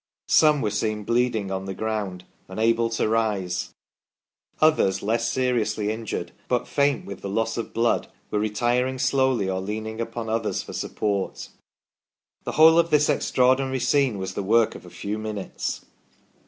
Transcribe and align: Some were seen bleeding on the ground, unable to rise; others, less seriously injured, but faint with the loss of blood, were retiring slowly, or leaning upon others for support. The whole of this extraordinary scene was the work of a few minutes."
Some 0.29 0.63
were 0.63 0.71
seen 0.71 1.03
bleeding 1.03 1.51
on 1.51 1.65
the 1.65 1.75
ground, 1.75 2.25
unable 2.47 2.89
to 2.89 3.07
rise; 3.07 3.71
others, 4.59 5.03
less 5.03 5.29
seriously 5.29 5.91
injured, 5.91 6.31
but 6.47 6.67
faint 6.67 7.05
with 7.05 7.21
the 7.21 7.29
loss 7.29 7.55
of 7.55 7.71
blood, 7.71 8.07
were 8.31 8.39
retiring 8.39 8.97
slowly, 8.97 9.47
or 9.47 9.61
leaning 9.61 10.01
upon 10.01 10.27
others 10.27 10.63
for 10.63 10.73
support. 10.73 11.49
The 12.45 12.53
whole 12.53 12.79
of 12.79 12.89
this 12.89 13.09
extraordinary 13.09 13.79
scene 13.79 14.17
was 14.17 14.33
the 14.33 14.41
work 14.41 14.73
of 14.73 14.87
a 14.87 14.89
few 14.89 15.19
minutes." 15.19 15.85